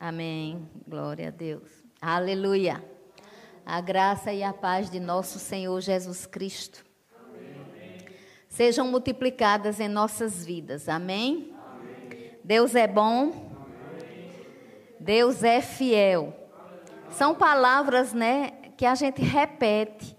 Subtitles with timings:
[0.00, 0.68] Amém.
[0.86, 1.68] Glória a Deus.
[2.00, 2.84] Aleluia.
[3.66, 8.06] A graça e a paz de nosso Senhor Jesus Cristo Amém.
[8.48, 10.88] sejam multiplicadas em nossas vidas.
[10.88, 11.52] Amém?
[11.52, 12.38] Amém.
[12.44, 13.50] Deus é bom.
[13.90, 14.30] Amém.
[15.00, 16.32] Deus é fiel.
[17.10, 20.16] São palavras, né, que a gente repete,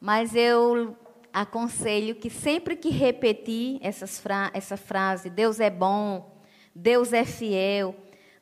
[0.00, 0.96] mas eu
[1.32, 6.40] aconselho que sempre que repetir essas fra essa frase, Deus é bom,
[6.72, 7.94] Deus é fiel,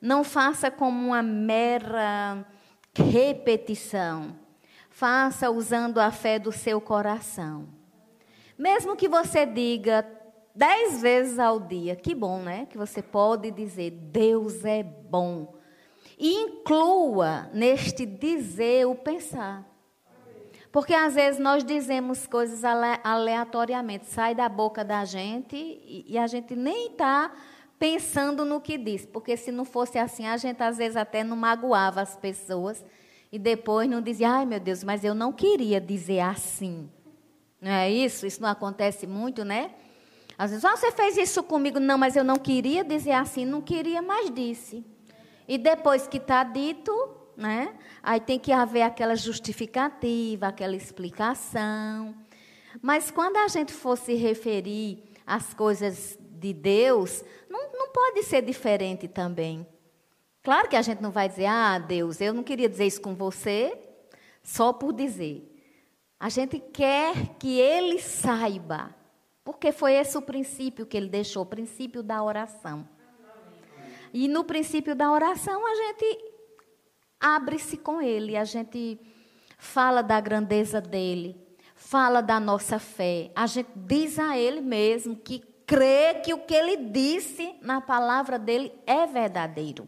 [0.05, 2.45] não faça como uma mera
[2.95, 4.35] repetição.
[4.89, 7.67] Faça usando a fé do seu coração.
[8.57, 10.05] Mesmo que você diga
[10.53, 12.67] dez vezes ao dia, que bom, né?
[12.67, 15.55] Que você pode dizer, Deus é bom.
[16.17, 19.65] E inclua neste dizer o pensar.
[20.71, 22.63] Porque às vezes nós dizemos coisas
[23.03, 27.31] aleatoriamente, sai da boca da gente e a gente nem está
[27.79, 29.05] pensando no que diz.
[29.05, 32.83] Porque se não fosse assim, a gente às vezes até não magoava as pessoas
[33.31, 36.89] e depois não dizia, ai meu Deus, mas eu não queria dizer assim.
[37.61, 38.25] Não é isso?
[38.25, 39.71] Isso não acontece muito, né?
[40.37, 41.79] Às vezes, ah, você fez isso comigo.
[41.79, 44.85] Não, mas eu não queria dizer assim, não queria, mas disse.
[45.47, 46.91] E depois que está dito,
[47.37, 47.73] né?
[48.03, 52.13] Aí tem que haver aquela justificativa, aquela explicação.
[52.81, 57.64] Mas quando a gente for se referir às coisas de Deus, não,
[57.95, 59.65] pode ser diferente também.
[60.43, 63.15] Claro que a gente não vai dizer, ah, Deus, eu não queria dizer isso com
[63.15, 63.73] você,
[64.43, 65.49] só por dizer.
[66.19, 68.93] A gente quer que ele saiba,
[69.45, 72.85] porque foi esse o princípio que ele deixou o princípio da oração.
[74.13, 76.19] E no princípio da oração, a gente
[77.19, 78.99] abre-se com Ele, a gente
[79.57, 81.35] fala da grandeza dele,
[81.75, 86.53] fala da nossa fé, a gente diz a Ele mesmo que crê que o que
[86.53, 89.87] Ele disse na palavra dele é verdadeiro.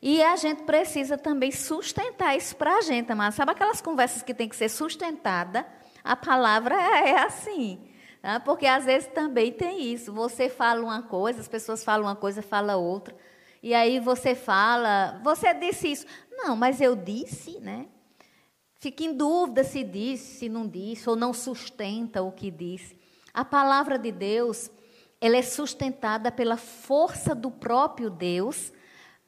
[0.00, 4.32] E a gente precisa também sustentar isso para a gente, mas sabe aquelas conversas que
[4.32, 5.66] tem que ser sustentada?
[6.04, 6.74] A palavra
[7.04, 7.80] é assim.
[8.22, 8.38] Tá?
[8.40, 10.12] Porque às vezes também tem isso.
[10.12, 13.16] Você fala uma coisa, as pessoas falam uma coisa, fala outra.
[13.62, 16.06] E aí você fala, você disse isso.
[16.30, 17.86] Não, mas eu disse, né?
[18.80, 22.97] Fica em dúvida se disse, se não disse, ou não sustenta o que disse.
[23.38, 24.68] A palavra de Deus,
[25.20, 28.72] ela é sustentada pela força do próprio Deus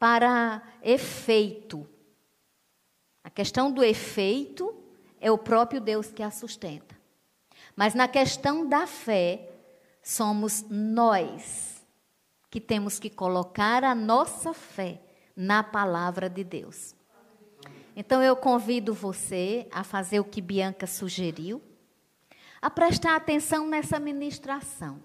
[0.00, 1.88] para efeito.
[3.22, 4.76] A questão do efeito
[5.21, 6.98] é o próprio Deus que a sustenta.
[7.76, 9.48] Mas na questão da fé,
[10.03, 11.87] somos nós
[12.50, 15.00] que temos que colocar a nossa fé
[15.37, 16.97] na palavra de Deus.
[17.94, 21.62] Então eu convido você a fazer o que Bianca sugeriu,
[22.60, 25.03] a prestar atenção nessa ministração.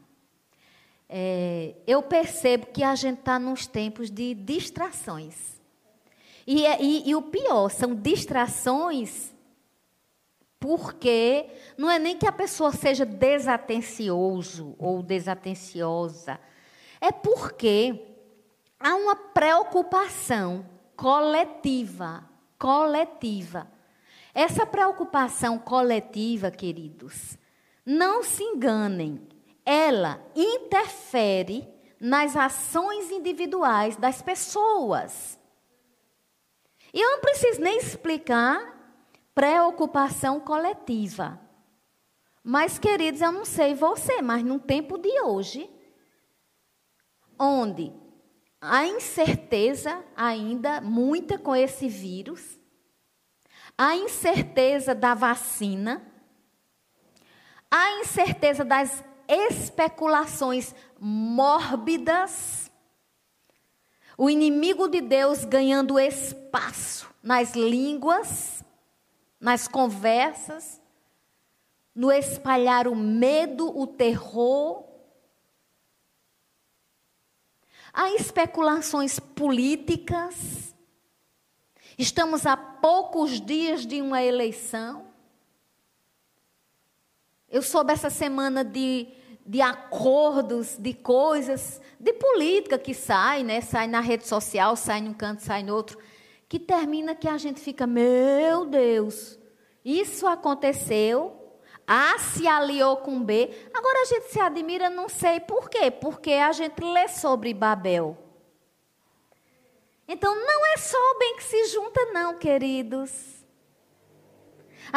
[1.08, 5.62] É, eu percebo que a gente está nos tempos de distrações.
[6.48, 9.34] E, é, e, e o pior, são distrações
[10.60, 16.40] porque não é nem que a pessoa seja desatencioso ou desatenciosa
[17.00, 18.02] é porque
[18.80, 22.28] há uma preocupação coletiva,
[22.58, 23.68] coletiva.
[24.34, 27.38] Essa preocupação coletiva, queridos,
[27.86, 29.28] não se enganem,
[29.64, 31.68] ela interfere
[32.00, 35.40] nas ações individuais das pessoas.
[36.94, 38.74] E eu não preciso nem explicar
[39.34, 41.40] preocupação coletiva.
[42.44, 45.70] Mas, queridos, eu não sei você, mas no tempo de hoje,
[47.40, 47.92] onde
[48.62, 52.60] a incerteza ainda muita com esse vírus,
[53.78, 56.02] a incerteza da vacina,
[57.78, 62.72] a incerteza das especulações mórbidas,
[64.18, 68.64] o inimigo de Deus ganhando espaço nas línguas,
[69.38, 70.82] nas conversas,
[71.94, 74.86] no espalhar o medo, o terror,
[77.98, 80.76] Há especulações políticas.
[81.98, 85.05] Estamos a poucos dias de uma eleição.
[87.56, 89.08] Eu soube essa semana de,
[89.46, 93.62] de acordos, de coisas, de política que sai, né?
[93.62, 95.98] Sai na rede social, sai num canto, sai no outro,
[96.50, 99.40] que termina que a gente fica, meu Deus,
[99.86, 103.50] isso aconteceu a se aliou com B.
[103.74, 105.90] Agora a gente se admira, não sei por quê.
[105.90, 108.18] Porque a gente lê sobre Babel.
[110.06, 113.35] Então não é só o bem que se junta, não, queridos.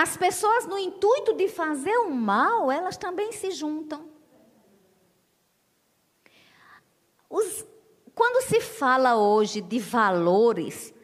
[0.01, 4.09] As pessoas, no intuito de fazer o mal, elas também se juntam.
[7.29, 7.67] Os,
[8.15, 10.95] quando se fala hoje de valores,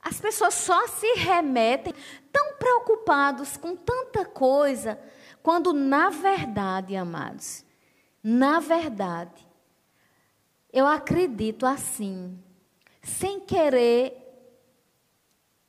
[0.00, 1.92] as pessoas só se remetem
[2.30, 5.00] tão preocupados com tanta coisa,
[5.42, 7.64] quando na verdade, amados,
[8.22, 9.44] na verdade,
[10.72, 12.40] eu acredito assim,
[13.02, 14.16] sem querer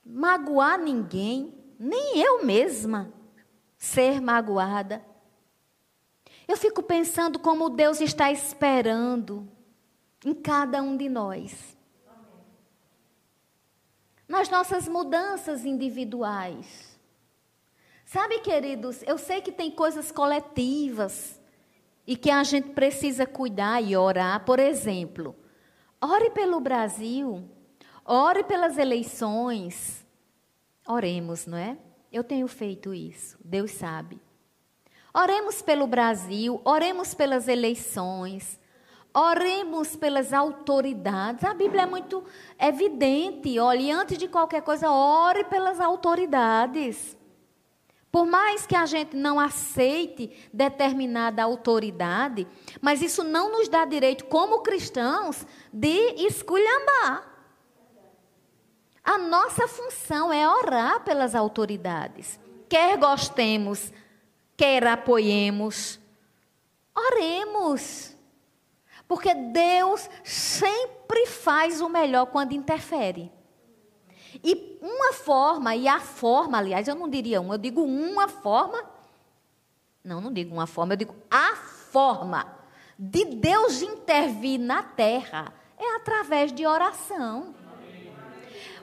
[0.06, 3.14] magoar ninguém, nem eu mesma
[3.78, 5.02] ser magoada.
[6.46, 9.48] Eu fico pensando como Deus está esperando
[10.26, 11.78] em cada um de nós.
[14.28, 17.00] Nas nossas mudanças individuais.
[18.04, 21.40] Sabe, queridos, eu sei que tem coisas coletivas
[22.06, 24.44] e que a gente precisa cuidar e orar.
[24.44, 25.36] Por exemplo,
[26.02, 27.48] ore pelo Brasil,
[28.04, 29.99] ore pelas eleições.
[30.92, 31.78] Oremos, não é?
[32.12, 34.20] Eu tenho feito isso, Deus sabe.
[35.14, 38.60] Oremos pelo Brasil, oremos pelas eleições,
[39.14, 41.44] oremos pelas autoridades.
[41.44, 42.24] A Bíblia é muito
[42.60, 43.60] evidente.
[43.60, 47.16] Olhe, antes de qualquer coisa, ore pelas autoridades.
[48.12, 52.48] Por mais que a gente não aceite determinada autoridade,
[52.82, 57.39] mas isso não nos dá direito, como cristãos, de esculhambar.
[59.04, 62.40] A nossa função é orar pelas autoridades.
[62.68, 63.92] Quer gostemos,
[64.56, 66.00] quer apoiemos,
[66.96, 68.16] oremos.
[69.08, 73.32] Porque Deus sempre faz o melhor quando interfere.
[74.44, 78.84] E uma forma, e a forma, aliás, eu não diria uma, eu digo uma forma.
[80.04, 82.60] Não, não digo uma forma, eu digo a forma
[82.98, 87.56] de Deus intervir na terra é através de oração.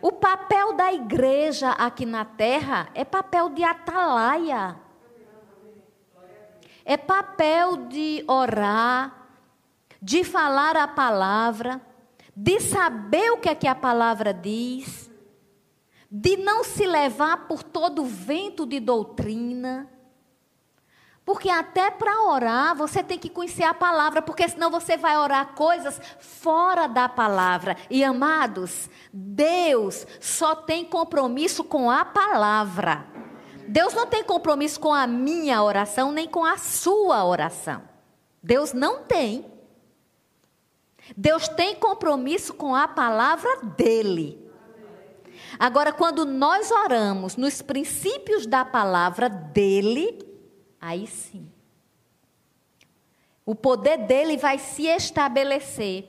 [0.01, 4.77] O papel da igreja aqui na terra é papel de atalaia.
[6.85, 9.29] É papel de orar,
[10.01, 11.81] de falar a palavra,
[12.35, 15.11] de saber o que é que a palavra diz,
[16.11, 19.91] de não se levar por todo vento de doutrina.
[21.27, 25.55] Porque até para orar, você tem que conhecer a palavra, porque senão você vai orar
[25.55, 27.77] coisas fora da palavra.
[27.91, 33.05] E amados, Deus só tem compromisso com a palavra.
[33.67, 37.83] Deus não tem compromisso com a minha oração, nem com a sua oração.
[38.41, 39.45] Deus não tem.
[41.17, 44.49] Deus tem compromisso com a palavra dele.
[45.59, 50.26] Agora, quando nós oramos nos princípios da palavra dele,
[50.87, 51.51] Aí sim.
[53.45, 56.09] O poder dele vai se estabelecer.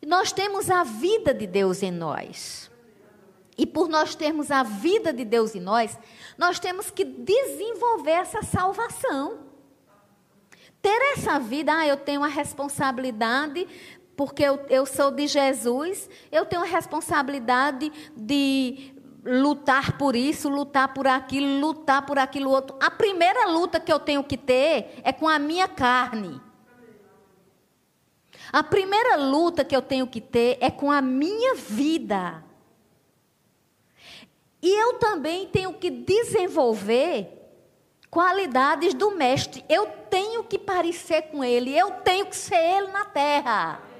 [0.00, 2.68] E nós temos a vida de Deus em nós.
[3.56, 5.96] E por nós termos a vida de Deus em nós,
[6.36, 9.38] nós temos que desenvolver essa salvação.
[10.80, 13.68] Ter essa vida, ah, eu tenho a responsabilidade,
[14.16, 18.91] porque eu, eu sou de Jesus, eu tenho a responsabilidade de
[19.24, 22.76] lutar por isso, lutar por aquilo, lutar por aquilo outro.
[22.80, 26.40] A primeira luta que eu tenho que ter é com a minha carne.
[28.52, 32.44] A primeira luta que eu tenho que ter é com a minha vida.
[34.60, 37.42] E eu também tenho que desenvolver
[38.10, 39.64] qualidades do mestre.
[39.68, 43.91] Eu tenho que parecer com ele, eu tenho que ser ele na terra.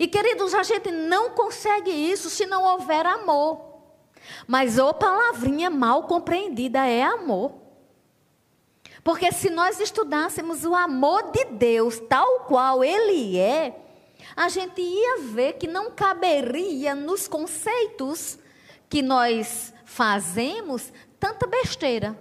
[0.00, 3.60] E queridos, a gente não consegue isso se não houver amor.
[4.46, 7.52] Mas ou palavrinha mal compreendida é amor.
[9.04, 13.78] Porque se nós estudássemos o amor de Deus tal qual ele é,
[14.34, 18.38] a gente ia ver que não caberia nos conceitos
[18.88, 22.18] que nós fazemos tanta besteira,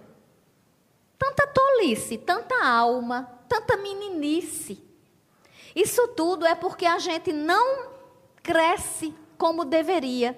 [1.17, 4.88] tanta tolice, tanta alma, tanta meninice.
[5.75, 7.89] Isso tudo é porque a gente não
[8.41, 10.35] cresce como deveria.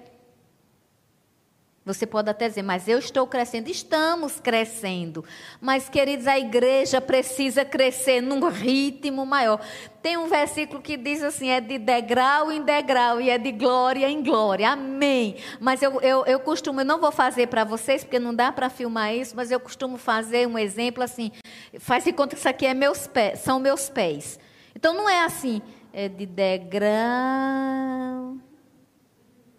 [1.84, 3.68] Você pode até dizer, mas eu estou crescendo.
[3.68, 5.26] Estamos crescendo.
[5.60, 9.60] Mas, queridos, a igreja precisa crescer num ritmo maior.
[10.00, 14.08] Tem um versículo que diz assim: é de degrau em degrau e é de glória
[14.08, 14.70] em glória.
[14.70, 15.38] Amém.
[15.60, 18.70] Mas eu, eu, eu costumo, eu não vou fazer para vocês, porque não dá para
[18.70, 21.32] filmar isso, mas eu costumo fazer um exemplo assim:
[21.80, 24.40] faz de conta que isso aqui é meus pés, são meus pés.
[24.76, 25.62] Então não é assim,
[25.92, 28.38] é de degrau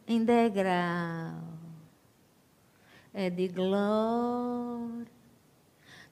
[0.06, 1.52] em degrau
[3.14, 5.06] é de glória.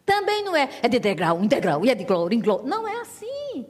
[0.04, 2.66] Também não é, é de degrau em degrau e é de glória em glória.
[2.66, 3.66] Não é assim.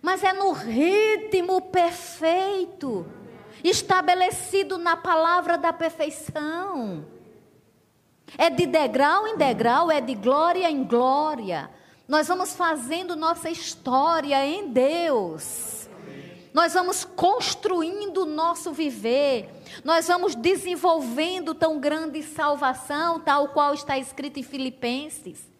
[0.00, 3.06] Mas é no ritmo perfeito,
[3.62, 7.06] estabelecido na palavra da perfeição.
[8.36, 11.70] É de degrau em degrau, é de glória em glória.
[12.12, 15.88] Nós vamos fazendo nossa história em Deus.
[16.52, 19.48] nós vamos construindo o nosso viver,
[19.82, 25.50] nós vamos desenvolvendo tão grande salvação, tal qual está escrito em Filipenses.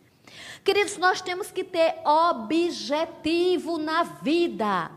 [0.62, 4.90] Queridos, nós temos que ter objetivo na vida.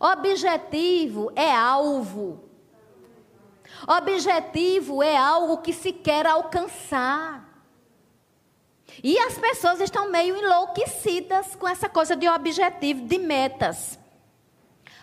[0.00, 2.48] Objetivo é alvo.
[3.86, 7.47] Objetivo é algo que se quer alcançar.
[9.02, 13.98] E as pessoas estão meio enlouquecidas com essa coisa de objetivo, de metas.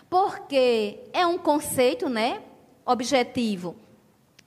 [0.08, 2.42] Porque é um conceito, né?
[2.84, 3.76] Objetivo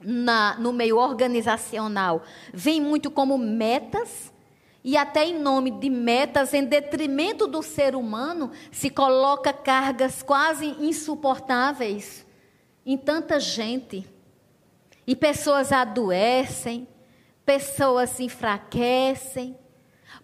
[0.01, 4.31] na, no meio organizacional vem muito como metas
[4.83, 10.67] e até em nome de metas, em detrimento do ser humano, se coloca cargas quase
[10.79, 12.25] insuportáveis
[12.85, 14.07] em tanta gente.
[15.05, 16.87] E pessoas adoecem,
[17.49, 19.57] pessoas se enfraquecem,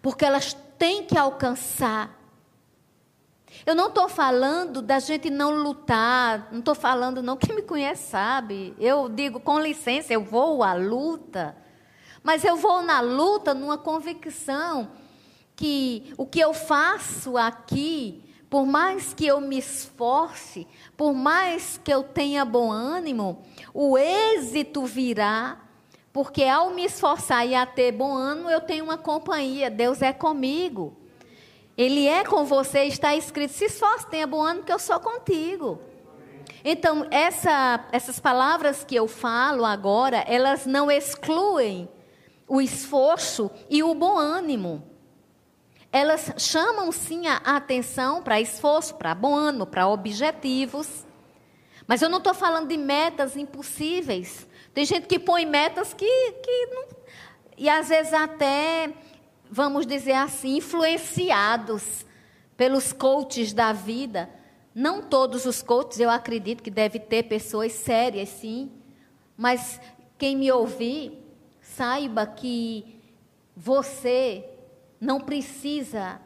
[0.00, 2.16] porque elas têm que alcançar.
[3.66, 8.10] Eu não estou falando da gente não lutar, não estou falando, não, quem me conhece
[8.10, 8.76] sabe.
[8.78, 11.56] Eu digo, com licença, eu vou à luta
[12.26, 14.90] mas eu vou na luta numa convicção
[15.54, 20.66] que o que eu faço aqui, por mais que eu me esforce,
[20.96, 25.65] por mais que eu tenha bom ânimo, o êxito virá,
[26.16, 30.14] porque ao me esforçar e a ter bom ânimo, eu tenho uma companhia, Deus é
[30.14, 30.96] comigo.
[31.76, 35.78] Ele é com você, está escrito: se esforce, tenha bom ânimo, que eu sou contigo.
[36.64, 41.86] Então, essa, essas palavras que eu falo agora, elas não excluem
[42.48, 44.82] o esforço e o bom ânimo.
[45.92, 51.04] Elas chamam sim a atenção para esforço, para bom ânimo, para objetivos.
[51.86, 54.46] Mas eu não estou falando de metas impossíveis.
[54.76, 56.84] Tem gente que põe metas que, que não,
[57.56, 58.92] e às vezes até,
[59.50, 62.04] vamos dizer assim, influenciados
[62.58, 64.28] pelos coaches da vida.
[64.74, 68.70] Não todos os coaches, eu acredito que deve ter pessoas sérias, sim.
[69.34, 69.80] Mas
[70.18, 71.26] quem me ouvir,
[71.76, 73.02] Saiba que
[73.54, 74.42] você
[74.98, 76.18] não precisa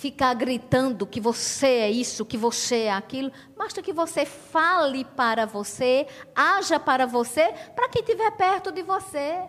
[0.00, 3.30] ficar gritando que você é isso, que você é aquilo.
[3.54, 9.42] Basta que você fale para você, haja para você, para quem estiver perto de você.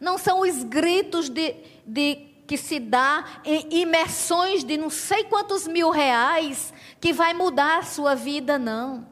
[0.00, 1.54] Não são os gritos de,
[1.86, 2.14] de
[2.46, 7.82] que se dá em imersões de não sei quantos mil reais que vai mudar a
[7.82, 9.06] sua vida, não.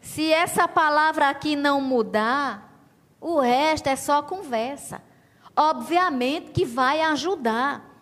[0.00, 2.72] Se essa palavra aqui não mudar,
[3.20, 5.02] o resto é só conversa.
[5.56, 7.93] Obviamente que vai ajudar.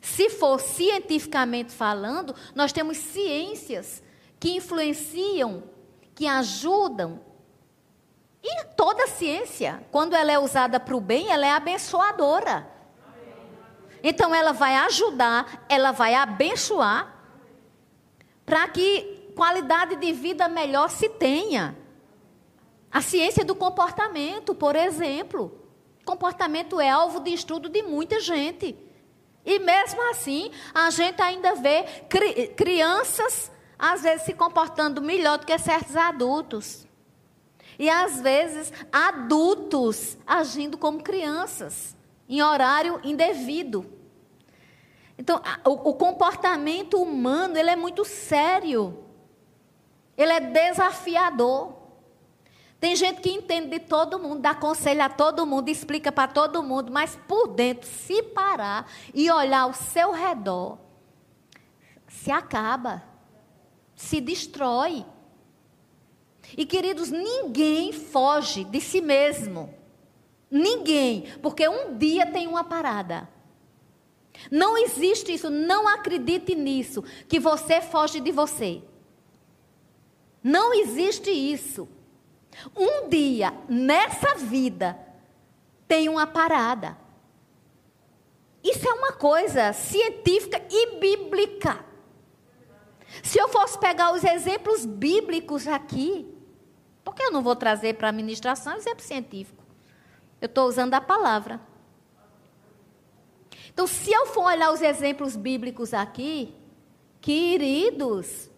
[0.00, 4.02] Se for cientificamente falando, nós temos ciências
[4.38, 5.62] que influenciam,
[6.14, 7.20] que ajudam.
[8.42, 12.66] E toda ciência, quando ela é usada para o bem, ela é abençoadora.
[14.02, 17.16] Então ela vai ajudar, ela vai abençoar,
[18.46, 21.76] para que qualidade de vida melhor se tenha.
[22.90, 25.56] A ciência do comportamento, por exemplo.
[26.04, 28.76] Comportamento é alvo de estudo de muita gente.
[29.44, 35.46] E mesmo assim, a gente ainda vê cri crianças, às vezes, se comportando melhor do
[35.46, 36.86] que certos adultos.
[37.78, 41.96] E às vezes, adultos agindo como crianças,
[42.28, 43.90] em horário indevido.
[45.16, 49.04] Então, o, o comportamento humano, ele é muito sério.
[50.16, 51.79] Ele é desafiador.
[52.80, 56.62] Tem gente que entende de todo mundo, dá conselho a todo mundo, explica para todo
[56.62, 60.78] mundo, mas por dentro, se parar e olhar ao seu redor,
[62.08, 63.04] se acaba,
[63.94, 65.04] se destrói.
[66.56, 69.74] E queridos, ninguém foge de si mesmo.
[70.50, 73.28] Ninguém, porque um dia tem uma parada.
[74.50, 78.82] Não existe isso, não acredite nisso, que você foge de você.
[80.42, 81.86] Não existe isso.
[82.76, 84.98] Um dia, nessa vida,
[85.86, 86.96] tem uma parada.
[88.62, 91.84] Isso é uma coisa científica e bíblica.
[93.22, 96.32] Se eu fosse pegar os exemplos bíblicos aqui,
[97.02, 99.64] porque eu não vou trazer para a administração exemplo científico?
[100.40, 101.60] Eu estou usando a palavra.
[103.72, 106.54] Então, se eu for olhar os exemplos bíblicos aqui,
[107.20, 108.49] queridos,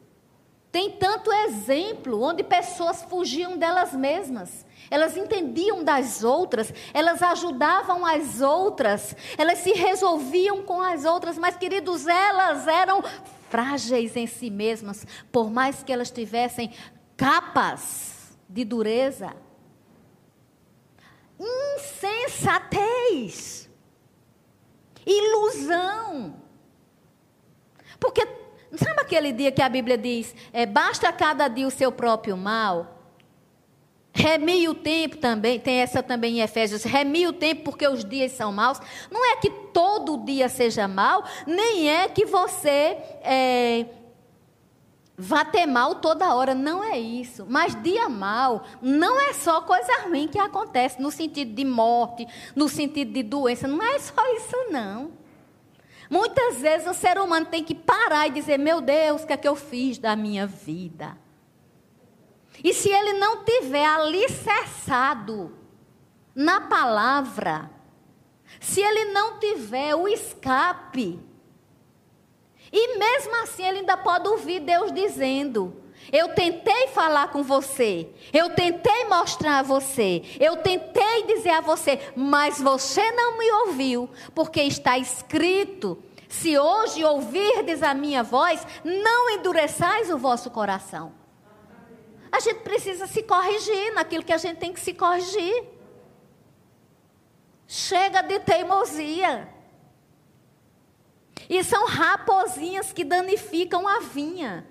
[0.73, 4.65] tem tanto exemplo onde pessoas fugiam delas mesmas.
[4.91, 11.57] Elas entendiam das outras, elas ajudavam as outras, elas se resolviam com as outras, mas
[11.57, 13.05] queridos, elas eram
[13.51, 16.73] frágeis em si mesmas, por mais que elas tivessem
[17.19, 19.37] capas de dureza.
[21.39, 23.69] Insensatez,
[25.07, 26.41] ilusão.
[28.01, 28.27] Porque
[28.75, 32.99] Sabe aquele dia que a Bíblia diz: é, basta cada dia o seu próprio mal.
[34.15, 38.33] Remie o tempo também, tem essa também em Efésios, remie o tempo porque os dias
[38.33, 38.79] são maus.
[39.11, 43.87] Não é que todo dia seja mal, nem é que você é,
[45.17, 47.47] vá ter mal toda hora, não é isso.
[47.49, 52.69] Mas dia mal não é só coisa ruim que acontece, no sentido de morte, no
[52.69, 55.22] sentido de doença, não é só isso não.
[56.13, 59.37] Muitas vezes o ser humano tem que parar e dizer: Meu Deus, o que é
[59.39, 61.17] que eu fiz da minha vida?
[62.63, 65.57] E se ele não tiver alicerçado
[66.35, 67.71] na palavra,
[68.61, 71.19] se ele não tiver o escape,
[72.71, 78.51] e mesmo assim ele ainda pode ouvir Deus dizendo: Eu tentei falar com você, eu
[78.51, 84.63] tentei mostrar a você, eu tentei dizer a você, mas você não me ouviu, porque
[84.63, 91.23] está escrito: Se hoje ouvirdes a minha voz, não endureçais o vosso coração
[92.33, 95.65] a gente precisa se corrigir naquilo que a gente tem que se corrigir.
[97.69, 99.53] Chega de teimosia.
[101.47, 104.67] E são raposinhas que danificam a vinha.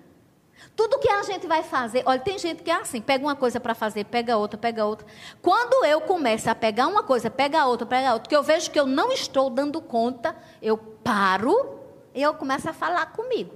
[0.76, 3.60] Tudo que a gente vai fazer, olha, tem gente que é assim, pega uma coisa
[3.60, 5.06] para fazer, pega outra, pega outra.
[5.42, 8.80] Quando eu começo a pegar uma coisa, pega outra, pega outra, que eu vejo que
[8.80, 11.80] eu não estou dando conta, eu paro
[12.14, 13.54] e eu começo a falar comigo.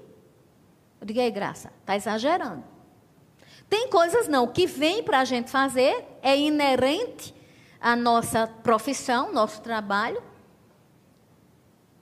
[1.00, 2.64] Eu digo, aí, graça, está exagerando.
[3.70, 7.34] Tem coisas não, que vem para a gente fazer é inerente
[7.80, 10.22] à nossa profissão, nosso trabalho.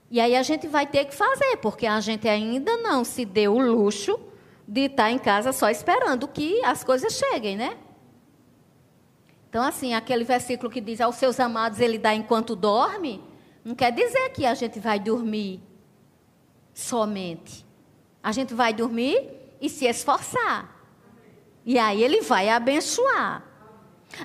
[0.10, 3.55] E aí a gente vai ter que fazer, porque a gente ainda não se deu
[3.55, 4.19] o luxo
[4.67, 7.77] de estar em casa só esperando que as coisas cheguem, né?
[9.50, 13.24] Então, assim, aquele versículo que diz aos seus amados ele dá enquanto dorme,
[13.63, 15.62] não quer dizer que a gente vai dormir
[16.74, 17.65] somente.
[18.22, 19.29] A gente vai dormir
[19.62, 20.74] e se esforçar.
[21.65, 23.43] E aí ele vai abençoar.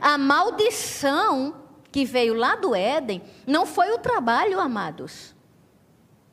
[0.01, 1.55] A maldição
[1.91, 5.35] que veio lá do Éden não foi o trabalho, amados.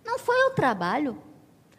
[0.05, 1.21] Não foi o trabalho.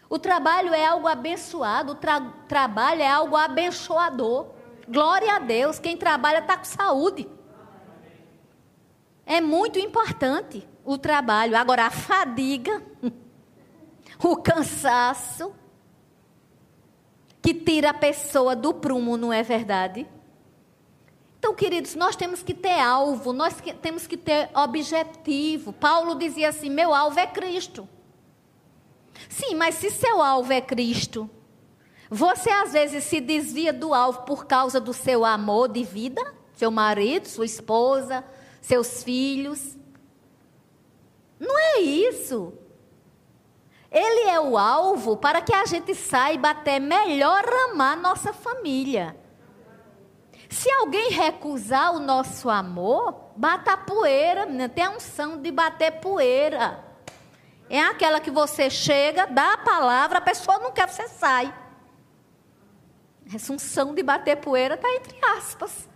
[0.09, 4.47] O trabalho é algo abençoado, o tra trabalho é algo abençoador.
[4.89, 7.29] Glória a Deus, quem trabalha está com saúde.
[9.25, 11.57] É muito importante o trabalho.
[11.57, 12.81] Agora, a fadiga,
[14.23, 15.53] o cansaço,
[17.43, 20.07] que tira a pessoa do prumo, não é verdade?
[21.39, 25.73] Então, queridos, nós temos que ter alvo, nós temos que ter objetivo.
[25.73, 27.89] Paulo dizia assim: meu alvo é Cristo.
[29.29, 31.29] Sim, mas se seu alvo é Cristo,
[32.11, 36.71] você às vezes se desvia do alvo por causa do seu amor de vida, seu
[36.71, 38.25] marido, sua esposa,
[38.61, 39.77] seus filhos.
[41.39, 42.53] Não é isso.
[43.91, 49.17] Ele é o alvo para que a gente saiba até melhor amar nossa família.
[50.49, 56.86] Se alguém recusar o nosso amor, bata poeira, tem a unção de bater poeira.
[57.69, 61.53] É aquela que você chega, dá a palavra, a pessoa não quer, você sai.
[63.35, 65.89] Essa unção de bater poeira está entre aspas.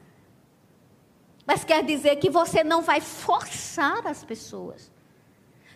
[1.47, 4.91] Mas quer dizer que você não vai forçar as pessoas.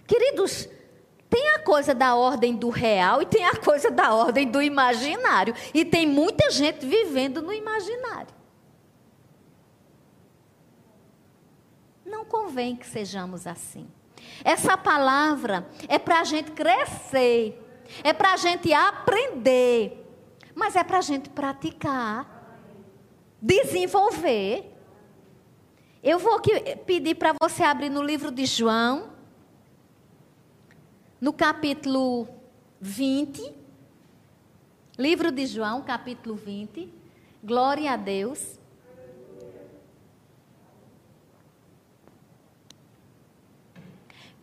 [0.06, 0.68] Queridos,
[1.30, 5.54] tem a coisa da ordem do real e tem a coisa da ordem do imaginário.
[5.72, 8.34] E tem muita gente vivendo no imaginário.
[12.04, 13.88] Não convém que sejamos assim.
[14.42, 17.60] Essa palavra é para a gente crescer,
[18.02, 20.04] é para a gente aprender,
[20.54, 22.58] mas é para a gente praticar,
[23.40, 24.70] desenvolver.
[26.02, 26.40] Eu vou
[26.86, 29.10] pedir para você abrir no livro de João,
[31.20, 32.28] no capítulo
[32.80, 33.54] 20,
[34.98, 36.92] livro de João, capítulo 20.
[37.42, 38.58] Glória a Deus.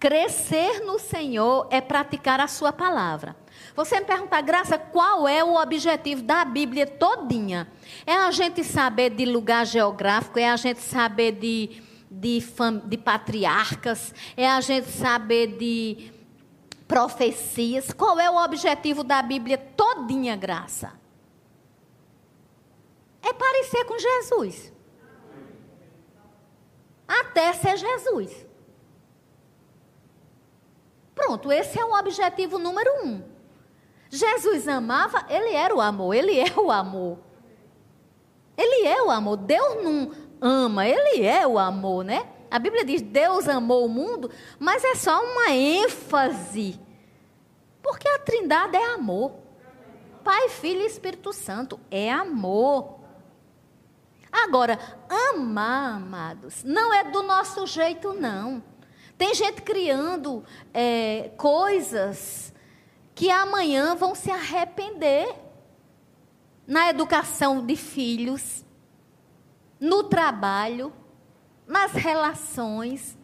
[0.01, 3.35] Crescer no Senhor é praticar a sua palavra.
[3.75, 7.71] Você me pergunta, Graça, qual é o objetivo da Bíblia todinha?
[8.03, 12.43] É a gente saber de lugar geográfico, é a gente saber de, de,
[12.85, 16.11] de patriarcas, é a gente saber de
[16.87, 17.93] profecias.
[17.93, 20.99] Qual é o objetivo da Bíblia todinha, graça?
[23.21, 24.73] É parecer com Jesus.
[27.07, 28.50] Até ser Jesus.
[31.21, 33.21] Pronto, esse é o objetivo número um.
[34.09, 37.19] Jesus amava, ele era o amor, ele é o amor.
[38.57, 39.37] Ele é o amor.
[39.37, 42.27] Deus não ama, ele é o amor, né?
[42.49, 46.79] A Bíblia diz: Deus amou o mundo, mas é só uma ênfase.
[47.83, 49.33] Porque a trindade é amor.
[50.23, 51.79] Pai, Filho e Espírito Santo.
[51.91, 52.99] É amor.
[54.31, 58.63] Agora, amar, amados, não é do nosso jeito, não.
[59.21, 62.51] Tem gente criando é, coisas
[63.13, 65.31] que amanhã vão se arrepender
[66.65, 68.65] na educação de filhos,
[69.79, 70.91] no trabalho,
[71.67, 73.15] nas relações.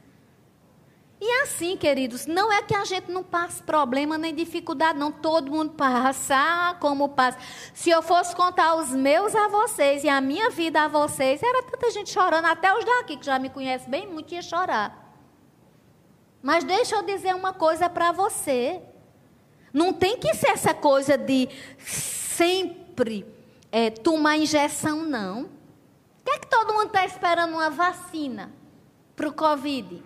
[1.20, 5.12] E assim, queridos, não é que a gente não passe problema nem dificuldade, não.
[5.12, 7.40] Todo mundo passa, ah, como passa.
[7.74, 11.64] Se eu fosse contar os meus a vocês e a minha vida a vocês, era
[11.64, 15.07] tanta gente chorando, até os daqui que já me conhecem bem muito ia chorar.
[16.42, 18.82] Mas deixa eu dizer uma coisa para você.
[19.74, 23.26] Não tem que ser essa coisa de sempre
[23.72, 25.44] é, tomar injeção, não.
[25.44, 25.50] O
[26.26, 28.52] que é que todo mundo está esperando uma vacina
[29.16, 30.04] para o Covid?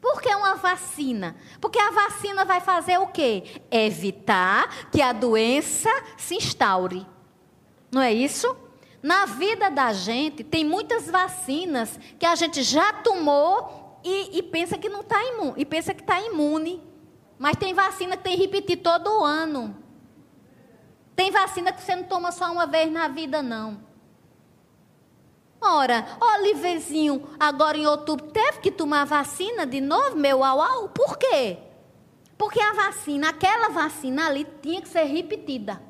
[0.00, 1.36] Por que uma vacina?
[1.60, 3.62] Porque a vacina vai fazer o quê?
[3.70, 7.06] Evitar que a doença se instaure.
[7.90, 8.56] Não é isso?
[9.00, 14.78] Na vida da gente, tem muitas vacinas que a gente já tomou e, e pensa
[14.78, 16.82] que não está imune, e pensa que está imune.
[17.38, 19.76] Mas tem vacina que tem que repetir todo ano.
[21.14, 23.80] Tem vacina que você não toma só uma vez na vida, não.
[25.60, 31.16] Ora, Oliverzinho, agora em outubro, teve que tomar vacina de novo, meu au, au Por
[31.16, 31.58] quê?
[32.36, 35.80] Porque a vacina, aquela vacina ali, tinha que ser repetida.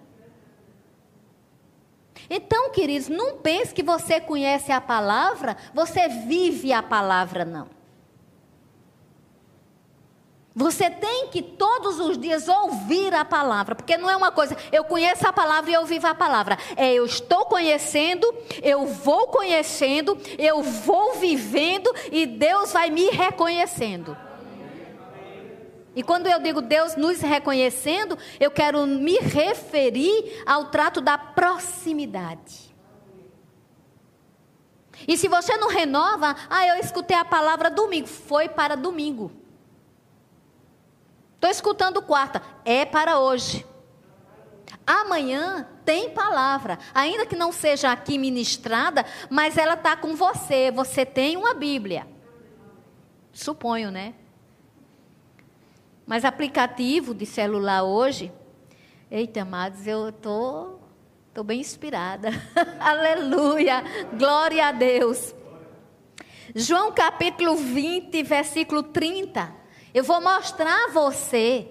[2.28, 7.81] Então, queridos, não pense que você conhece a palavra, você vive a palavra, não.
[10.54, 14.84] Você tem que todos os dias ouvir a palavra, porque não é uma coisa, eu
[14.84, 16.58] conheço a palavra e eu vivo a palavra.
[16.76, 18.26] É eu estou conhecendo,
[18.62, 24.16] eu vou conhecendo, eu vou vivendo e Deus vai me reconhecendo.
[25.94, 32.74] E quando eu digo Deus nos reconhecendo, eu quero me referir ao trato da proximidade.
[35.08, 39.41] E se você não renova, ah, eu escutei a palavra domingo, foi para domingo.
[41.42, 43.66] Estou escutando quarta, é para hoje.
[44.86, 50.70] Amanhã tem palavra, ainda que não seja aqui ministrada, mas ela está com você.
[50.70, 52.06] Você tem uma Bíblia.
[53.32, 54.14] Suponho, né?
[56.06, 58.32] Mas aplicativo de celular hoje,
[59.10, 60.78] eita, amados, eu estou
[61.32, 62.28] tô, tô bem inspirada.
[62.78, 63.82] Aleluia,
[64.16, 65.34] glória a Deus.
[66.54, 69.61] João capítulo 20, versículo 30.
[69.94, 71.68] Eu vou mostrar a você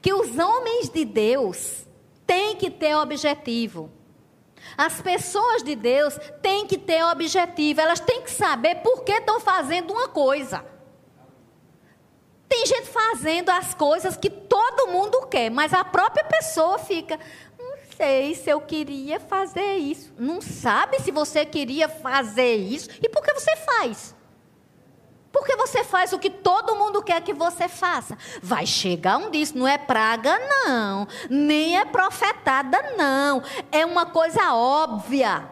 [0.00, 1.84] que os homens de Deus
[2.26, 3.90] têm que ter objetivo.
[4.76, 9.40] As pessoas de Deus têm que ter objetivo, elas têm que saber por que estão
[9.40, 10.64] fazendo uma coisa.
[12.48, 17.18] Tem gente fazendo as coisas que todo mundo quer, mas a própria pessoa fica,
[17.58, 20.12] não sei se eu queria fazer isso.
[20.18, 24.14] Não sabe se você queria fazer isso e por que você faz.
[25.32, 28.18] Porque você faz o que todo mundo quer que você faça.
[28.42, 31.06] Vai chegar um disso, não é praga, não.
[31.28, 33.42] Nem é profetada, não.
[33.70, 35.48] É uma coisa óbvia.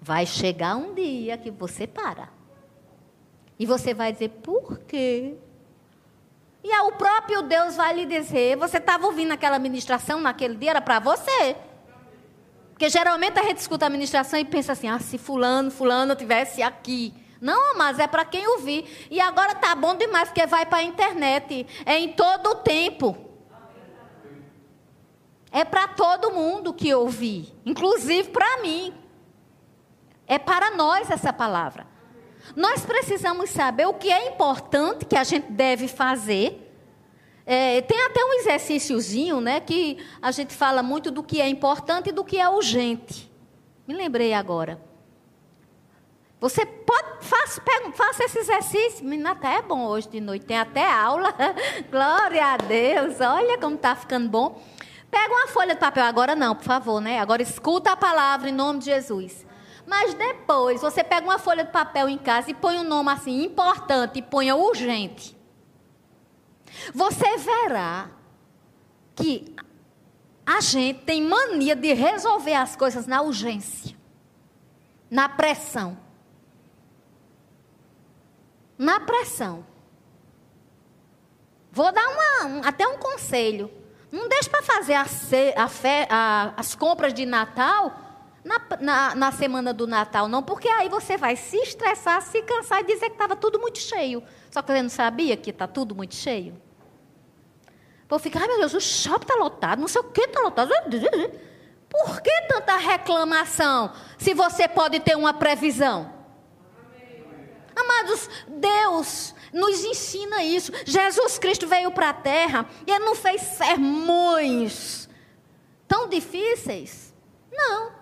[0.00, 2.28] Vai chegar um dia que você para.
[3.58, 5.36] E você vai dizer, por quê?
[6.64, 10.80] E o próprio Deus vai lhe dizer, você estava ouvindo aquela ministração naquele dia, era
[10.80, 11.56] para você.
[12.70, 16.62] Porque geralmente a gente escuta a ministração e pensa assim, ah, se fulano, fulano tivesse
[16.62, 17.14] aqui.
[17.42, 19.08] Não, mas é para quem ouvir.
[19.10, 21.66] E agora tá bom demais, porque vai para a internet.
[21.84, 23.16] É em todo o tempo.
[25.50, 28.94] É para todo mundo que ouvir, inclusive para mim.
[30.24, 31.84] É para nós essa palavra.
[32.54, 36.72] Nós precisamos saber o que é importante que a gente deve fazer.
[37.44, 42.10] É, tem até um exercíciozinho, né, que a gente fala muito do que é importante
[42.10, 43.28] e do que é urgente.
[43.84, 44.91] Me lembrei agora.
[46.42, 47.62] Você pode, faça,
[47.94, 49.04] faça esse exercício.
[49.04, 51.32] Menina, até é bom hoje de noite, tem até aula.
[51.88, 54.60] Glória a Deus, olha como está ficando bom.
[55.08, 57.20] Pega uma folha de papel, agora não, por favor, né?
[57.20, 59.46] Agora escuta a palavra em nome de Jesus.
[59.86, 63.44] Mas depois, você pega uma folha de papel em casa e põe um nome assim
[63.44, 65.38] importante e ponha urgente.
[66.92, 68.10] Você verá
[69.14, 69.54] que
[70.44, 73.96] a gente tem mania de resolver as coisas na urgência,
[75.08, 76.01] na pressão
[78.78, 79.66] na pressão.
[81.70, 83.70] Vou dar uma, um, até um conselho.
[84.10, 85.06] Não deixe para fazer a,
[85.56, 85.68] a
[86.10, 87.94] a, as compras de Natal
[88.44, 92.80] na, na, na, semana do Natal, não, porque aí você vai se estressar, se cansar
[92.80, 94.22] e dizer que estava tudo muito cheio.
[94.50, 96.60] Só que você não sabia que está tudo muito cheio.
[98.08, 100.70] povo fica, ai meu Deus, o shopping está lotado, não sei o que está lotado.
[101.88, 106.21] Por que tanta reclamação se você pode ter uma previsão?
[108.02, 110.72] Amados, Deus nos ensina isso.
[110.84, 115.08] Jesus Cristo veio para a terra e ele não fez sermões
[115.86, 117.14] tão difíceis.
[117.50, 117.92] Não.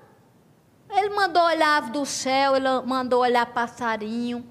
[0.89, 4.49] Ele mandou olhar do céu, ele mandou olhar passarinho.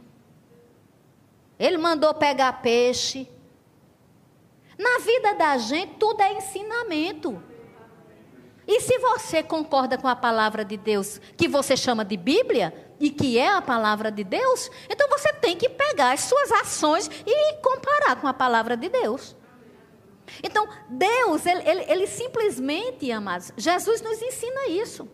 [1.57, 3.27] Ele mandou pegar peixe.
[4.77, 7.43] Na vida da gente, tudo é ensinamento.
[8.71, 13.09] E se você concorda com a palavra de Deus, que você chama de Bíblia, e
[13.09, 17.53] que é a palavra de Deus, então você tem que pegar as suas ações e
[17.63, 19.35] comparar com a palavra de Deus.
[20.43, 25.09] Então, Deus, ele, ele, ele simplesmente, amados, Jesus nos ensina isso.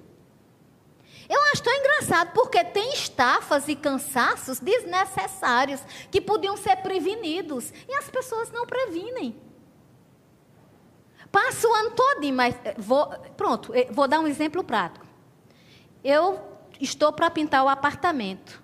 [1.30, 5.80] Eu acho tão engraçado porque tem estafas e cansaços desnecessários
[6.12, 9.45] que podiam ser prevenidos e as pessoas não previnem.
[11.36, 15.06] Passa o ano todo, mas eh, vou, pronto, eh, vou dar um exemplo prático.
[16.02, 16.40] Eu
[16.80, 18.64] estou para pintar o apartamento.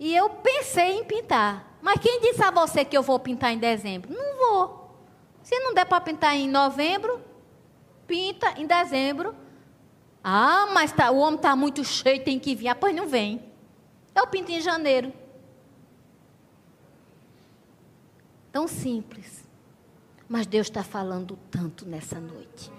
[0.00, 1.78] E eu pensei em pintar.
[1.80, 4.12] Mas quem disse a você que eu vou pintar em dezembro?
[4.12, 4.98] Não vou.
[5.40, 7.22] Se não der para pintar em novembro,
[8.04, 9.32] pinta em dezembro.
[10.24, 12.66] Ah, mas tá, o homem está muito cheio, tem que vir.
[12.66, 13.40] Ah, pois não vem.
[14.12, 15.12] Eu pinto em janeiro.
[18.50, 19.37] Tão simples.
[20.28, 22.70] Mas Deus está falando tanto nessa noite.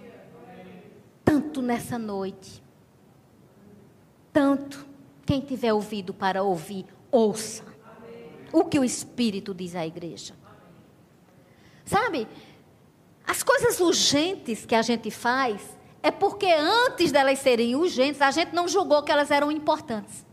[1.26, 2.64] Tanto nessa noite.
[4.32, 4.86] Tanto.
[5.26, 7.64] Quem tiver ouvido para ouvir, ouça.
[8.54, 10.36] O que o Espírito diz à igreja.
[11.86, 12.28] Sabe,
[13.26, 15.62] as coisas urgentes que a gente faz
[16.02, 20.26] é porque antes delas serem urgentes, a gente não julgou que elas eram importantes.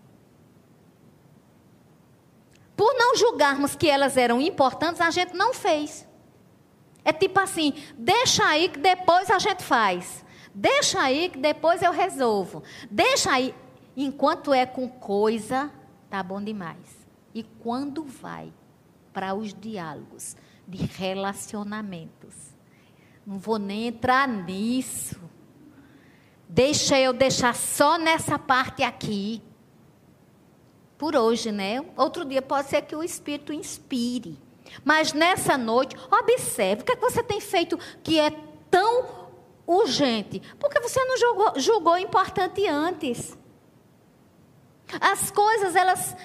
[2.77, 6.07] Por não julgarmos que elas eram importantes, a gente não fez.
[7.07, 10.25] É tipo assim, deixa aí que depois a gente faz.
[10.53, 12.65] Deixa aí que depois eu resolvo.
[12.91, 13.55] Deixa aí.
[13.97, 15.71] Enquanto é com coisa,
[16.11, 17.07] tá bom demais.
[17.33, 18.53] E quando vai
[19.13, 22.35] para os diálogos de relacionamentos,
[23.25, 25.21] não vou nem entrar nisso.
[26.49, 29.41] Deixa eu deixar só nessa parte aqui.
[30.99, 31.85] Por hoje, né?
[31.97, 34.45] Outro dia pode ser que o Espírito inspire.
[34.85, 38.31] Mas nessa noite, observe o que, é que você tem feito que é
[38.71, 39.27] tão
[39.67, 40.41] urgente.
[40.59, 43.37] Porque você não julgou, julgou importante antes.
[45.01, 46.17] As coisas, elas,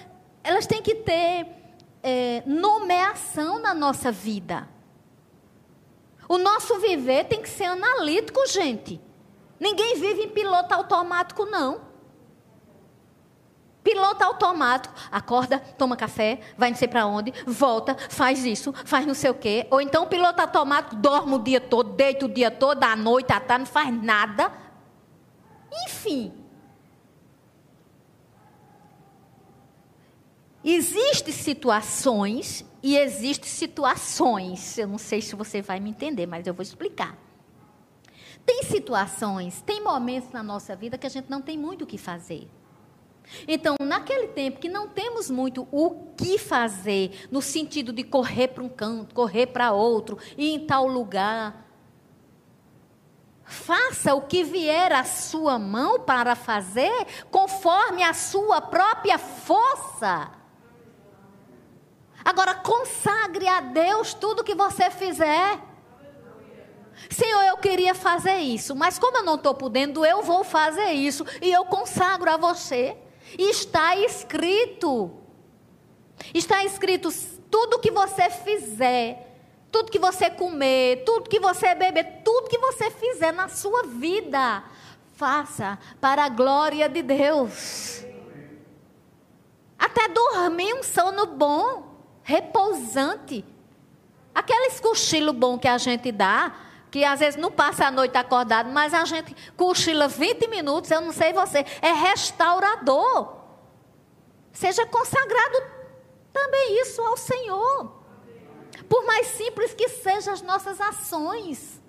[0.44, 1.48] elas têm que ter
[2.04, 4.68] é, nomeação na nossa vida.
[6.30, 9.02] O nosso viver tem que ser analítico, gente.
[9.60, 11.91] Ninguém vive em piloto automático, não.
[13.84, 19.16] Piloto automático, acorda, toma café, vai não sei para onde, volta, faz isso, faz não
[19.16, 19.68] sei o quê.
[19.72, 23.40] Ou então piloto automático dorme o dia todo, deita o dia todo, à noite, à
[23.40, 24.52] tarde, não faz nada.
[25.86, 26.32] Enfim,
[30.64, 34.78] Existem situações e existem situações.
[34.78, 37.18] Eu não sei se você vai me entender, mas eu vou explicar.
[38.46, 41.98] Tem situações, tem momentos na nossa vida que a gente não tem muito o que
[41.98, 42.48] fazer.
[43.48, 48.64] Então, naquele tempo que não temos muito o que fazer, no sentido de correr para
[48.64, 51.66] um canto, correr para outro, ir em tal lugar,
[53.44, 60.32] faça o que vier à sua mão para fazer, conforme a sua própria força.
[62.24, 65.60] Agora consagre a Deus tudo que você fizer.
[67.10, 71.26] Senhor, eu queria fazer isso, mas como eu não estou podendo, eu vou fazer isso
[71.42, 72.96] e eu consagro a você.
[73.38, 75.12] Está escrito.
[76.34, 77.10] Está escrito
[77.50, 79.28] tudo que você fizer,
[79.72, 84.64] tudo que você comer, tudo que você beber, tudo que você fizer na sua vida,
[85.14, 88.06] faça para a glória de Deus.
[89.78, 91.92] Até dormir um sono bom
[92.24, 93.44] repousante.
[94.34, 96.56] Aquele cochilo bom que a gente dá,
[96.92, 101.00] que às vezes não passa a noite acordado, mas a gente cochila 20 minutos, eu
[101.00, 103.38] não sei você, é restaurador.
[104.52, 105.64] Seja consagrado
[106.34, 108.02] também isso ao Senhor.
[108.90, 111.82] Por mais simples que sejam as nossas ações.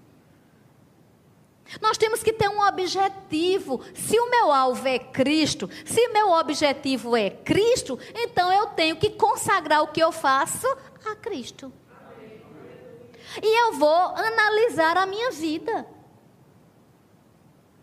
[1.81, 3.81] Nós temos que ter um objetivo.
[3.95, 9.11] Se o meu alvo é Cristo, se meu objetivo é Cristo, então eu tenho que
[9.11, 10.67] consagrar o que eu faço
[11.05, 11.73] a Cristo.
[13.41, 15.87] E eu vou analisar a minha vida.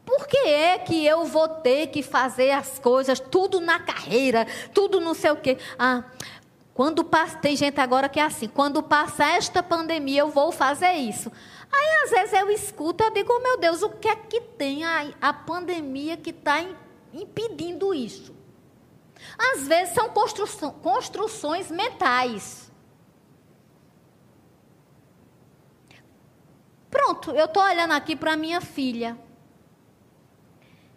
[0.05, 4.99] Por que é que eu vou ter que fazer as coisas tudo na carreira, tudo
[4.99, 5.57] não sei o quê?
[5.77, 6.03] Ah,
[6.73, 10.93] Quando passa, tem gente agora que é assim, quando passar esta pandemia eu vou fazer
[10.93, 11.29] isso.
[11.71, 14.83] Aí às vezes eu escuto, eu digo, oh, meu Deus, o que é que tem
[14.83, 16.65] a, a pandemia que está
[17.13, 18.33] impedindo isso?
[19.38, 22.68] Às vezes são construções mentais.
[26.99, 29.17] Pronto, eu estou olhando aqui para minha filha.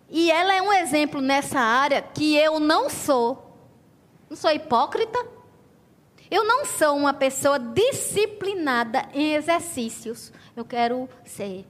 [0.09, 3.57] E ela é um exemplo nessa área que eu não sou.
[4.29, 5.17] Não sou hipócrita.
[6.29, 10.33] Eu não sou uma pessoa disciplinada em exercícios.
[10.57, 11.65] Eu quero ser.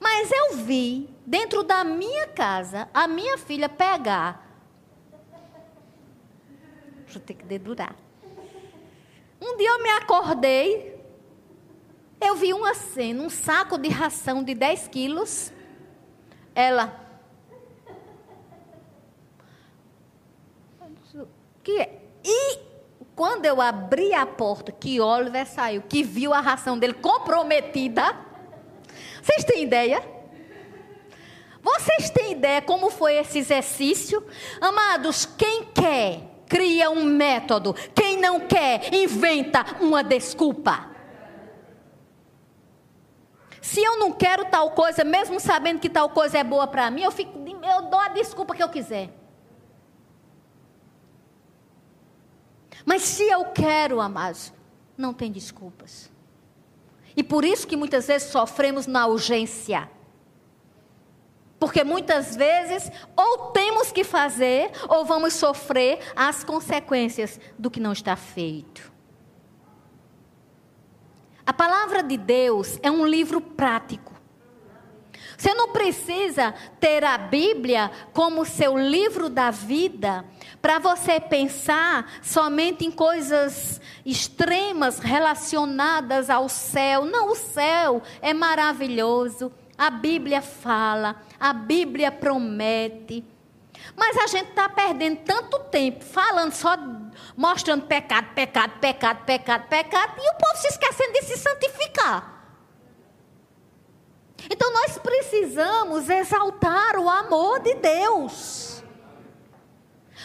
[0.00, 4.44] Mas eu vi, dentro da minha casa, a minha filha pegar.
[7.06, 7.94] Vou ter que dedurar.
[9.40, 10.93] Um dia eu me acordei,
[12.20, 15.52] eu vi uma cena, um saco de ração de 10 quilos.
[16.54, 17.00] Ela.
[21.62, 22.02] Que é?
[22.24, 22.58] E
[23.14, 28.16] quando eu abri a porta, que Oliver saiu, que viu a ração dele comprometida.
[29.22, 30.02] Vocês têm ideia?
[31.62, 34.22] Vocês têm ideia como foi esse exercício?
[34.60, 37.74] Amados, quem quer, cria um método.
[37.94, 40.93] Quem não quer, inventa uma desculpa.
[43.64, 47.00] Se eu não quero tal coisa, mesmo sabendo que tal coisa é boa para mim,
[47.00, 49.08] eu, fico, eu dou a desculpa que eu quiser.
[52.84, 54.52] Mas se eu quero, amados,
[54.98, 56.12] não tem desculpas.
[57.16, 59.90] E por isso que muitas vezes sofremos na urgência.
[61.58, 67.92] Porque muitas vezes ou temos que fazer ou vamos sofrer as consequências do que não
[67.92, 68.93] está feito.
[71.46, 74.14] A palavra de Deus é um livro prático.
[75.36, 80.24] Você não precisa ter a Bíblia como seu livro da vida
[80.62, 87.04] para você pensar somente em coisas extremas relacionadas ao céu.
[87.04, 89.52] Não, o céu é maravilhoso.
[89.76, 93.24] A Bíblia fala, a Bíblia promete.
[93.96, 96.76] Mas a gente está perdendo tanto tempo falando só,
[97.36, 102.34] mostrando pecado, pecado, pecado, pecado, pecado, e o povo se esquecendo de se santificar.
[104.50, 108.82] Então nós precisamos exaltar o amor de Deus.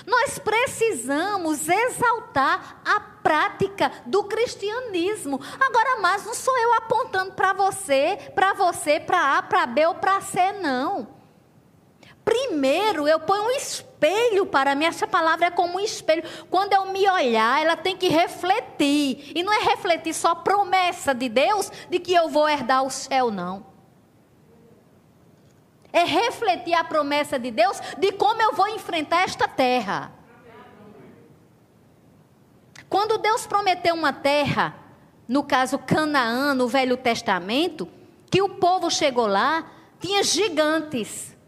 [0.06, 5.40] Nós precisamos exaltar a prática do cristianismo.
[5.60, 9.96] Agora, mas não sou eu apontando para você, para você, para A, para B ou
[9.96, 11.19] para C, não.
[12.30, 14.86] Primeiro, eu ponho um espelho para mim.
[14.86, 16.22] Essa palavra é como um espelho.
[16.48, 19.32] Quando eu me olhar, ela tem que refletir.
[19.36, 23.32] E não é refletir só promessa de Deus de que eu vou herdar o céu,
[23.32, 23.66] não.
[25.92, 30.12] É refletir a promessa de Deus de como eu vou enfrentar esta terra.
[32.88, 34.76] Quando Deus prometeu uma terra,
[35.28, 37.90] no caso Canaã, no Velho Testamento,
[38.30, 39.66] que o povo chegou lá,
[40.00, 41.39] tinha gigantes.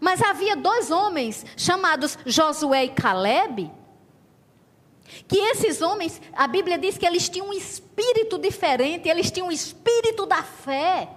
[0.00, 3.70] Mas havia dois homens chamados Josué e Caleb,
[5.28, 9.52] que esses homens, a Bíblia diz que eles tinham um espírito diferente, eles tinham um
[9.52, 11.08] espírito da fé.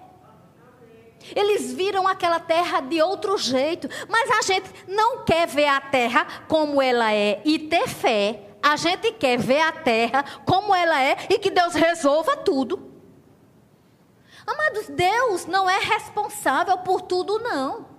[1.35, 6.45] Eles viram aquela terra de outro jeito, mas a gente não quer ver a terra
[6.47, 8.41] como ela é e ter fé.
[8.61, 12.91] A gente quer ver a terra como ela é e que Deus resolva tudo.
[14.45, 17.94] Amados, Deus não é responsável por tudo, não.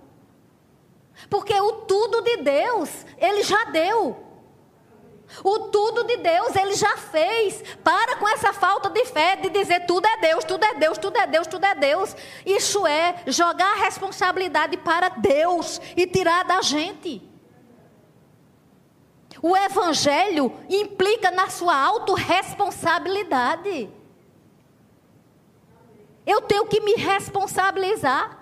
[1.29, 4.27] Porque o tudo de Deus, Ele já deu.
[5.43, 7.63] O tudo de Deus ele já fez.
[7.83, 11.17] Para com essa falta de fé de dizer tudo é Deus, tudo é Deus, tudo
[11.17, 12.15] é Deus, tudo é Deus.
[12.45, 17.21] Isso é jogar a responsabilidade para Deus e tirar da gente.
[19.41, 23.89] O evangelho implica na sua autorresponsabilidade.
[26.25, 28.36] Eu tenho que me responsabilizar.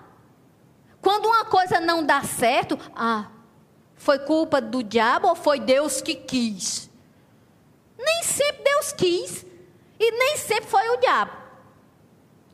[1.06, 3.26] Quando uma coisa não dá certo, ah,
[3.94, 6.90] foi culpa do diabo ou foi Deus que quis?
[7.96, 9.46] Nem sempre Deus quis
[10.00, 11.30] e nem sempre foi o diabo.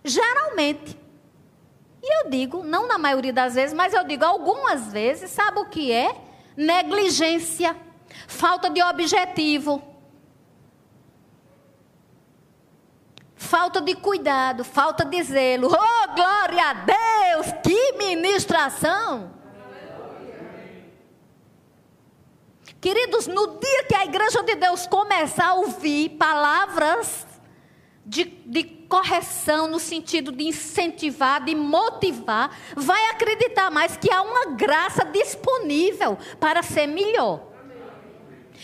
[0.05, 1.01] Geralmente.
[2.03, 5.71] E eu digo, não na maioria das vezes, mas eu digo algumas vezes, sabe o
[5.71, 6.15] que é?
[6.55, 7.75] Negligência,
[8.29, 9.83] falta de objetivo,
[13.43, 15.69] falta de cuidado, falta de zelo.
[15.69, 17.53] Oh, glória a Deus!
[17.63, 19.31] Que ministração!
[22.81, 27.27] Queridos, no dia que a igreja de Deus começar a ouvir palavras
[28.05, 34.57] de, de correção, no sentido de incentivar, de motivar, vai acreditar mais que há uma
[34.57, 37.52] graça disponível para ser melhor.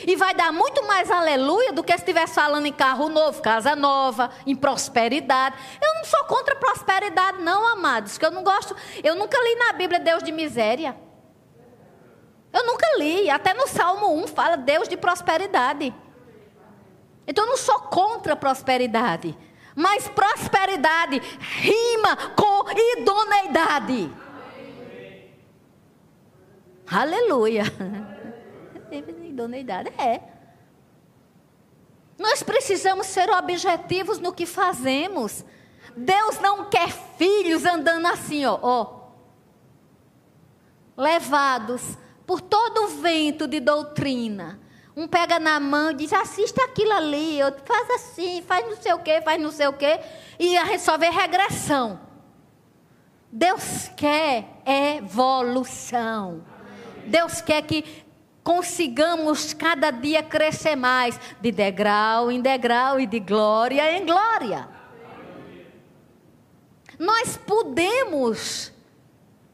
[0.06, 3.74] E vai dar muito mais aleluia do que se estivesse falando em carro novo, casa
[3.74, 5.56] nova, em prosperidade.
[5.82, 8.16] Eu não sou contra prosperidade, não, amados.
[8.16, 8.76] Que eu não gosto.
[9.02, 10.96] Eu nunca li na Bíblia Deus de miséria.
[12.52, 13.28] Eu nunca li.
[13.28, 15.92] Até no Salmo 1 fala Deus de prosperidade.
[17.26, 19.36] Então eu não sou contra prosperidade.
[19.74, 24.12] Mas prosperidade rima com idoneidade.
[26.90, 27.64] Aleluia.
[29.38, 30.20] Idoneidade é.
[32.18, 35.44] Nós precisamos ser objetivos no que fazemos.
[35.96, 38.98] Deus não quer filhos andando assim, ó, ó
[40.96, 44.60] levados por todo o vento de doutrina.
[44.96, 48.92] Um pega na mão e diz: assista aquilo ali, outro faz assim, faz não sei
[48.92, 50.00] o quê, faz não sei o quê,
[50.40, 52.00] e a gente só vê regressão.
[53.30, 56.44] Deus quer evolução.
[57.06, 58.07] Deus quer que
[58.48, 64.66] consigamos cada dia crescer mais, de degrau em degrau e de glória em glória.
[66.98, 68.72] Nós podemos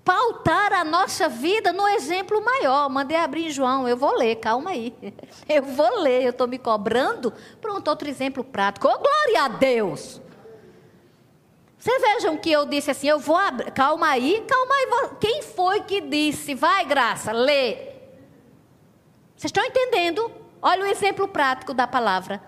[0.04, 2.88] pautar a nossa vida no exemplo maior.
[2.88, 4.94] Mandei abrir João, eu vou ler, calma aí.
[5.48, 7.32] Eu vou ler, eu estou me cobrando.
[7.60, 8.86] Pronto, outro exemplo prático.
[8.86, 10.20] Oh, glória a Deus!
[11.76, 13.72] Vocês vejam que eu disse assim, eu vou abrir.
[13.72, 15.10] Calma aí, calma aí.
[15.20, 16.54] Quem foi que disse?
[16.54, 17.93] Vai, graça, lê.
[19.44, 20.32] Vocês estão entendendo?
[20.62, 22.42] Olha o exemplo prático da palavra.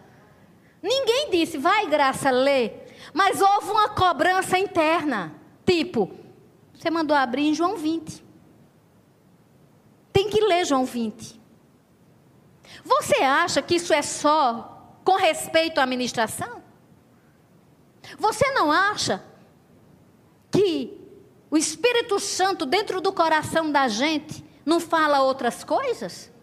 [0.82, 2.72] Ninguém disse, vai, graça, lê.
[3.12, 5.34] Mas houve uma cobrança interna.
[5.66, 6.10] Tipo,
[6.72, 8.24] você mandou abrir em João 20.
[10.10, 11.38] Tem que ler João 20.
[12.82, 16.62] Você acha que isso é só com respeito à administração?
[18.18, 19.22] Você não acha
[20.50, 20.98] que
[21.50, 26.34] o Espírito Santo dentro do coração da gente não fala outras coisas?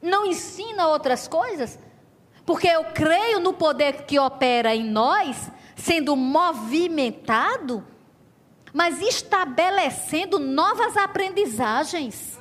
[0.00, 1.78] Não ensina outras coisas?
[2.46, 7.84] Porque eu creio no poder que opera em nós, sendo movimentado,
[8.72, 12.38] mas estabelecendo novas aprendizagens.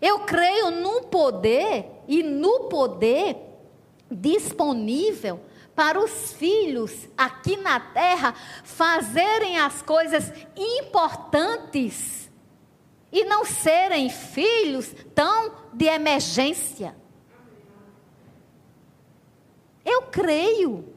[0.00, 3.36] Eu creio num poder e no poder
[4.10, 5.40] disponível
[5.74, 8.34] para os filhos aqui na terra
[8.64, 12.17] fazerem as coisas importantes
[13.10, 16.94] e não serem filhos tão de emergência.
[19.84, 20.94] Eu creio.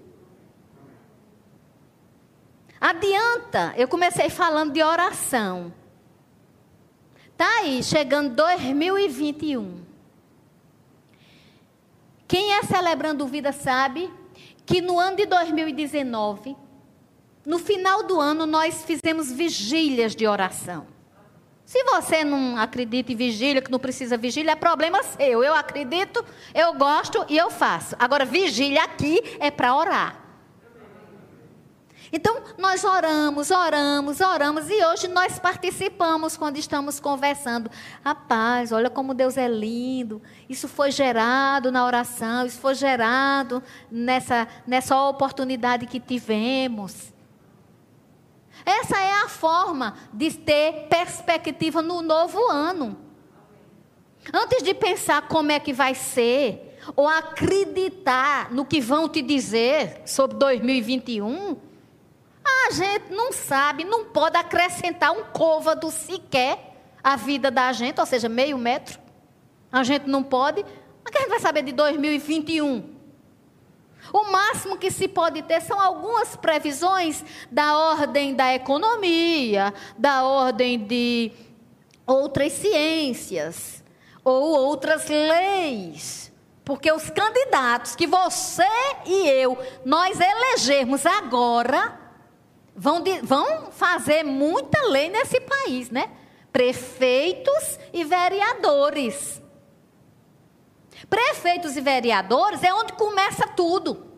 [2.79, 5.73] Adianta, eu comecei falando de oração.
[7.37, 9.85] Tá aí, chegando 2021.
[12.27, 14.11] Quem é celebrando vida sabe
[14.65, 16.55] que no ano de 2019,
[17.45, 20.87] no final do ano, nós fizemos vigílias de oração.
[21.71, 25.41] Se você não acredita em vigília, que não precisa vigília, é problema seu.
[25.41, 26.21] Eu acredito,
[26.53, 27.95] eu gosto e eu faço.
[27.97, 30.19] Agora, vigília aqui é para orar.
[32.11, 37.71] Então, nós oramos, oramos, oramos e hoje nós participamos quando estamos conversando.
[38.03, 40.21] Rapaz, olha como Deus é lindo.
[40.49, 47.13] Isso foi gerado na oração, isso foi gerado nessa, nessa oportunidade que tivemos.
[48.65, 52.97] Essa é a forma de ter perspectiva no novo ano.
[54.33, 60.01] Antes de pensar como é que vai ser, ou acreditar no que vão te dizer
[60.05, 61.57] sobre 2021,
[62.67, 68.05] a gente não sabe, não pode acrescentar um côvado sequer à vida da gente, ou
[68.05, 68.99] seja, meio metro.
[69.71, 70.63] A gente não pode.
[71.03, 72.90] Mas que a gente vai saber de 2021?
[74.13, 80.77] O máximo que se pode ter são algumas previsões da ordem da economia, da ordem
[80.77, 81.31] de
[82.05, 83.83] outras ciências
[84.23, 86.31] ou outras leis.
[86.63, 88.63] Porque os candidatos que você
[89.05, 91.99] e eu nós elegermos agora
[92.75, 96.09] vão, de, vão fazer muita lei nesse país, né?
[96.51, 99.40] Prefeitos e vereadores.
[101.09, 104.11] Prefeitos e vereadores é onde começa tudo.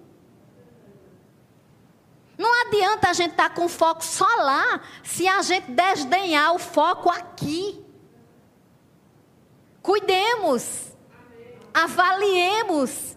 [2.37, 6.59] Não adianta a gente estar tá com foco só lá, se a gente desdenhar o
[6.59, 7.83] foco aqui.
[9.81, 10.93] Cuidemos,
[11.73, 13.15] avaliemos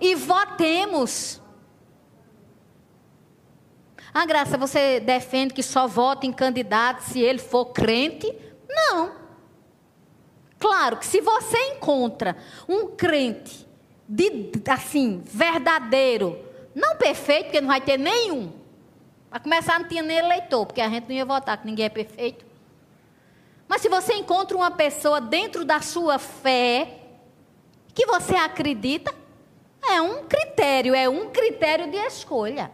[0.00, 1.40] e votemos.
[4.14, 8.30] Ah, Graça, você defende que só vote em candidato se ele for crente?
[8.68, 9.21] Não.
[10.62, 12.36] Claro que se você encontra
[12.68, 13.66] um crente
[14.08, 16.38] de, assim, verdadeiro,
[16.72, 18.52] não perfeito, porque não vai ter nenhum.
[19.28, 21.88] Para começar, não tinha nem eleitor, porque a gente não ia votar, que ninguém é
[21.88, 22.46] perfeito.
[23.66, 27.00] Mas se você encontra uma pessoa dentro da sua fé,
[27.92, 29.12] que você acredita
[29.84, 32.70] é um critério, é um critério de escolha.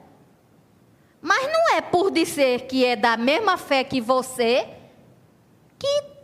[1.23, 4.69] Mas não é por dizer que é da mesma fé que você
[5.79, 6.18] que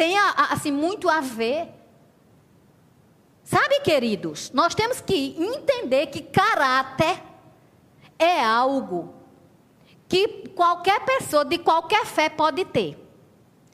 [0.00, 1.68] tem assim muito a ver.
[3.44, 7.22] Sabe, queridos, nós temos que entender que caráter
[8.18, 9.12] é algo
[10.08, 12.96] que qualquer pessoa de qualquer fé pode ter.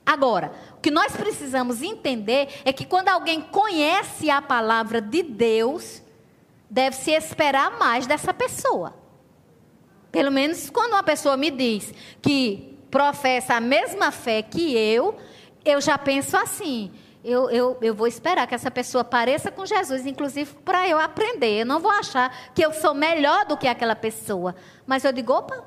[0.04, 6.02] Agora, o que nós precisamos entender é que quando alguém conhece a palavra de Deus,
[6.68, 8.96] deve-se esperar mais dessa pessoa.
[10.10, 15.16] Pelo menos quando uma pessoa me diz que professa a mesma fé que eu,
[15.66, 16.92] eu já penso assim.
[17.24, 21.62] Eu, eu, eu vou esperar que essa pessoa pareça com Jesus, inclusive para eu aprender.
[21.62, 24.54] Eu não vou achar que eu sou melhor do que aquela pessoa.
[24.86, 25.64] Mas eu digo, opa,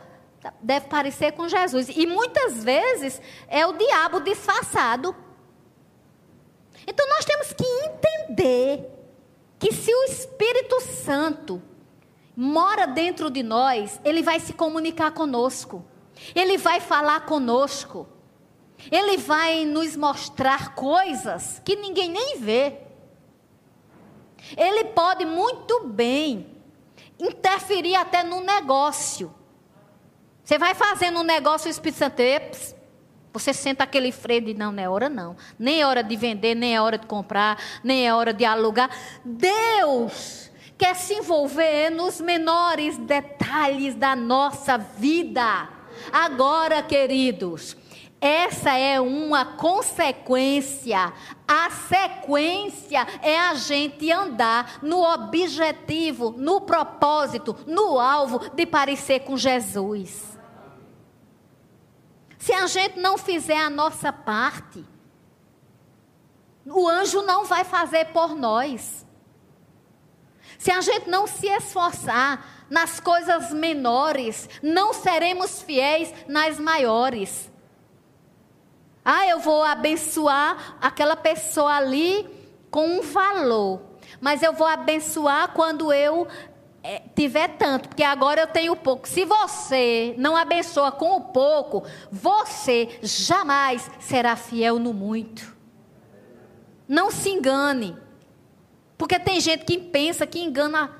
[0.62, 1.90] deve parecer com Jesus.
[1.90, 5.14] E muitas vezes é o diabo disfarçado.
[6.88, 8.90] Então nós temos que entender
[9.60, 11.62] que se o Espírito Santo
[12.36, 15.86] mora dentro de nós, ele vai se comunicar conosco.
[16.34, 18.08] Ele vai falar conosco.
[18.92, 22.78] Ele vai nos mostrar coisas que ninguém nem vê.
[24.58, 26.48] Ele pode muito bem
[27.20, 29.34] interferir até no negócio.
[30.44, 32.22] Você vai fazendo um negócio, o Espírito Santo,
[33.32, 35.36] você senta aquele freio de não, não é hora não.
[35.58, 38.90] Nem é hora de vender, nem é hora de comprar, nem é hora de alugar.
[39.24, 45.70] Deus quer se envolver nos menores detalhes da nossa vida.
[46.12, 47.76] Agora, queridos,
[48.22, 51.14] essa é uma consequência.
[51.48, 59.38] A sequência é a gente andar no objetivo, no propósito, no alvo de parecer com
[59.38, 60.38] Jesus.
[62.38, 64.86] Se a gente não fizer a nossa parte,
[66.66, 69.06] o anjo não vai fazer por nós.
[70.58, 77.50] Se a gente não se esforçar nas coisas menores, não seremos fiéis nas maiores.
[79.12, 82.30] Ah, eu vou abençoar aquela pessoa ali
[82.70, 83.82] com um valor,
[84.22, 86.28] mas eu vou abençoar quando eu
[86.84, 89.08] é, tiver tanto, porque agora eu tenho pouco.
[89.08, 95.58] Se você não abençoa com o pouco, você jamais será fiel no muito.
[96.88, 97.98] Não se engane.
[98.96, 100.99] Porque tem gente que pensa que engana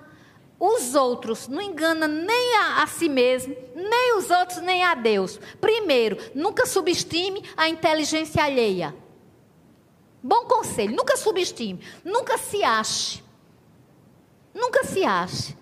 [0.60, 5.40] os outros, não engana nem a, a, si mesmo, nem os outros, nem a Deus.
[5.62, 8.94] Primeiro, nunca subestime a inteligência alheia.
[10.22, 13.24] Bom conselho, nunca subestime, nunca se ache.
[14.54, 15.58] Nunca se ache.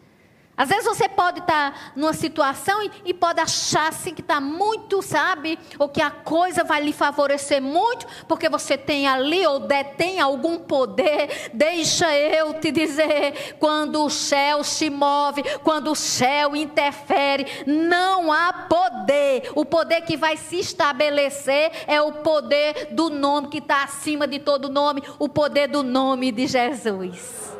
[0.58, 5.04] Às vezes você pode estar numa situação e, e pode achar assim que está muito,
[5.04, 5.60] sabe?
[5.78, 10.58] Ou que a coisa vai lhe favorecer muito, porque você tem ali ou detém algum
[10.58, 11.52] poder.
[11.54, 18.52] Deixa eu te dizer: quando o céu se move, quando o céu interfere, não há
[18.52, 19.52] poder.
[19.54, 24.40] O poder que vai se estabelecer é o poder do nome que está acima de
[24.40, 27.56] todo nome o poder do nome de Jesus.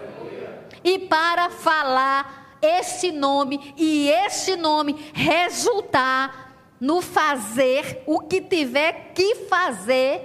[0.84, 6.48] E para falar esse nome e esse nome resultar
[6.80, 10.22] no fazer o que tiver que fazer,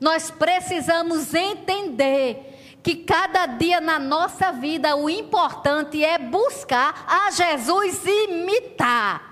[0.00, 8.04] nós precisamos entender que cada dia na nossa vida o importante é buscar a Jesus
[8.04, 9.31] imitar.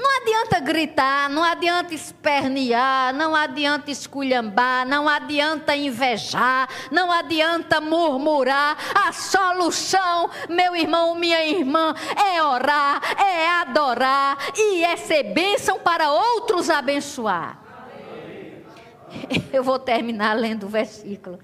[0.00, 8.78] Não adianta gritar, não adianta espernear, não adianta esculhambar, não adianta invejar, não adianta murmurar.
[8.94, 16.10] A solução, meu irmão, minha irmã, é orar, é adorar e é ser bênção para
[16.10, 17.62] outros abençoar.
[19.52, 21.38] Eu vou terminar lendo o versículo.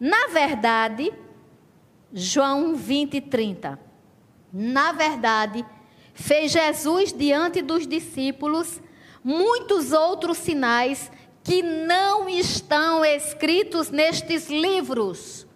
[0.00, 1.12] Na verdade,
[2.12, 3.78] João 20 e 30.
[4.52, 5.64] Na verdade,
[6.18, 8.80] fez Jesus diante dos discípulos
[9.22, 11.12] muitos outros sinais
[11.44, 15.46] que não estão escritos nestes livros.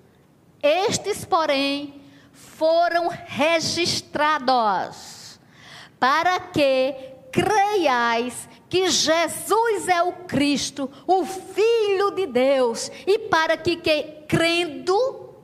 [0.63, 2.01] Estes, porém,
[2.33, 5.41] foram registrados
[5.99, 6.95] para que
[7.33, 15.35] creiais que Jesus é o Cristo, o Filho de Deus, e para que, que crendo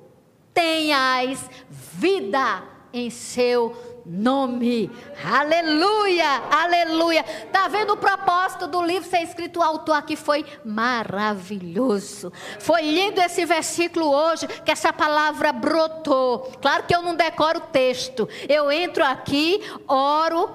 [0.54, 2.62] tenhais vida
[2.92, 4.90] em seu nome.
[5.22, 7.22] Aleluia, aleluia.
[7.52, 9.60] Tá vendo o propósito do livro ser escrito?
[9.60, 12.32] O autor aqui foi maravilhoso.
[12.58, 16.50] Foi lindo esse versículo hoje, que essa palavra brotou.
[16.60, 18.28] Claro que eu não decoro o texto.
[18.48, 20.50] Eu entro aqui, oro,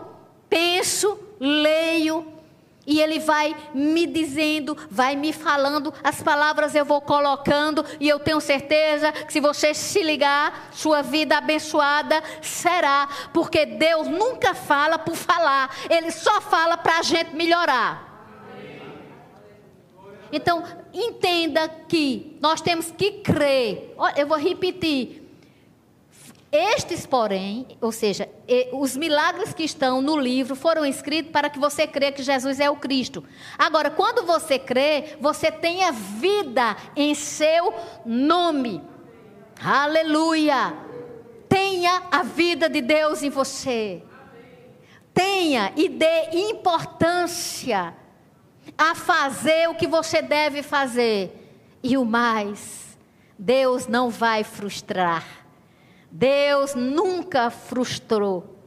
[0.49, 2.32] penso, leio
[2.85, 8.19] E ele vai me dizendo, vai me falando, as palavras eu vou colocando, e eu
[8.19, 14.99] tenho certeza que se você se ligar, sua vida abençoada será, porque Deus nunca fala
[14.99, 18.13] por falar, Ele só fala para a gente melhorar.
[20.29, 23.95] Então, entenda que nós temos que crer.
[24.17, 25.22] Eu vou repetir.
[26.55, 28.29] Estes, porém, ou seja,
[28.73, 32.69] os milagres que estão no livro foram escritos para que você crê que Jesus é
[32.69, 33.23] o Cristo.
[33.57, 37.73] Agora, quando você crê, você tem a vida em seu
[38.05, 38.83] nome.
[39.59, 40.77] Aleluia!
[41.49, 44.03] Tenha a vida de Deus em você.
[45.11, 47.95] Tenha e dê importância
[48.77, 51.31] a fazer o que você deve fazer.
[51.81, 52.95] E o mais,
[53.39, 55.42] Deus não vai frustrar.
[56.15, 58.59] Deus nunca frustrou.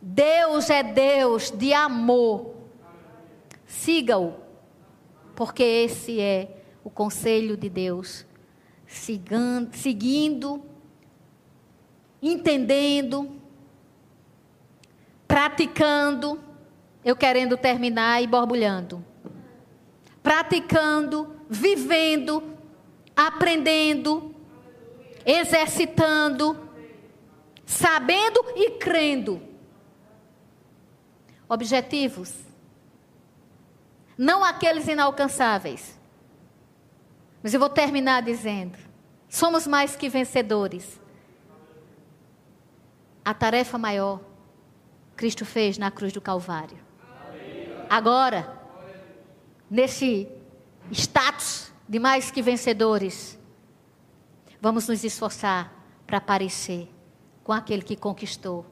[0.00, 2.54] Deus é Deus de amor.
[3.66, 4.32] Siga-o,
[5.36, 8.24] porque esse é o conselho de Deus.
[8.86, 10.64] Sigando, seguindo,
[12.22, 13.36] entendendo,
[15.28, 16.40] praticando,
[17.04, 19.04] eu querendo terminar e borbulhando.
[20.22, 22.42] Praticando, vivendo,
[23.14, 24.34] aprendendo,
[25.26, 26.63] exercitando,
[27.66, 29.42] sabendo e crendo.
[31.48, 32.34] Objetivos.
[34.16, 35.98] Não aqueles inalcançáveis.
[37.42, 38.78] Mas eu vou terminar dizendo:
[39.28, 41.00] somos mais que vencedores.
[43.24, 44.20] A tarefa maior
[45.16, 46.78] Cristo fez na cruz do Calvário.
[47.88, 48.60] Agora,
[49.70, 50.28] nesse
[50.90, 53.38] status de mais que vencedores,
[54.60, 55.72] vamos nos esforçar
[56.06, 56.93] para parecer
[57.44, 58.64] com aquele que conquistou,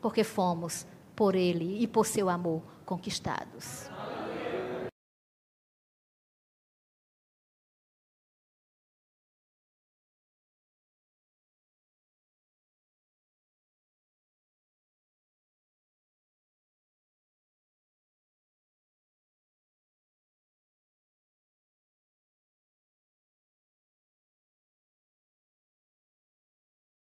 [0.00, 3.90] porque fomos por ele e por seu amor conquistados.